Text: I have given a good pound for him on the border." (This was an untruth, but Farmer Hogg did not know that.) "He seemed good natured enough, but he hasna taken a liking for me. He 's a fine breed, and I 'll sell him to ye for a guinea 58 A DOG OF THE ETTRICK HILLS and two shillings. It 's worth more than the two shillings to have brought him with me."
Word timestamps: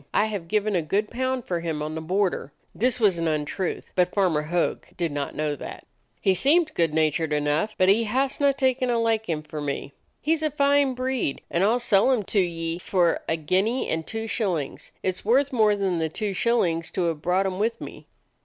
I 0.15 0.25
have 0.25 0.47
given 0.47 0.75
a 0.75 0.81
good 0.81 1.11
pound 1.11 1.45
for 1.45 1.59
him 1.59 1.83
on 1.83 1.93
the 1.93 2.01
border." 2.01 2.51
(This 2.73 2.99
was 2.99 3.19
an 3.19 3.27
untruth, 3.27 3.91
but 3.93 4.11
Farmer 4.15 4.41
Hogg 4.41 4.87
did 4.97 5.11
not 5.11 5.35
know 5.35 5.55
that.) 5.55 5.85
"He 6.19 6.33
seemed 6.33 6.73
good 6.73 6.91
natured 6.91 7.31
enough, 7.31 7.75
but 7.77 7.87
he 7.87 8.05
hasna 8.05 8.53
taken 8.53 8.89
a 8.89 8.97
liking 8.97 9.43
for 9.43 9.61
me. 9.61 9.93
He 10.19 10.35
's 10.35 10.41
a 10.41 10.49
fine 10.49 10.95
breed, 10.95 11.41
and 11.51 11.63
I 11.63 11.67
'll 11.67 11.77
sell 11.79 12.09
him 12.11 12.23
to 12.33 12.39
ye 12.39 12.79
for 12.79 13.19
a 13.29 13.37
guinea 13.37 13.81
58 13.81 13.85
A 13.85 13.85
DOG 13.85 13.85
OF 13.85 13.87
THE 13.87 13.91
ETTRICK 13.91 13.91
HILLS 13.91 13.93
and 13.93 14.07
two 14.07 14.27
shillings. 14.33 14.91
It 15.03 15.15
's 15.17 15.23
worth 15.25 15.53
more 15.53 15.75
than 15.75 15.99
the 15.99 16.09
two 16.09 16.33
shillings 16.33 16.89
to 16.89 17.03
have 17.03 17.21
brought 17.21 17.45
him 17.45 17.59
with 17.59 17.79
me." 17.79 18.07